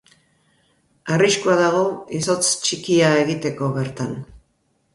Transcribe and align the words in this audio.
Arriskua 1.15 1.57
dago 1.59 1.83
izotz 2.21 2.49
txikia 2.63 3.13
egiteko, 3.27 3.69
bertan. 3.79 4.21